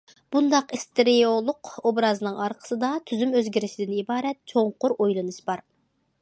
[0.35, 5.65] بۇنداق ئىستېرېئولۇق ئوبرازنىڭ ئارقىسىدا تۈزۈم ئۆزگىرىشىدىن ئىبارەت چوڭقۇر ئويلىنىش بار.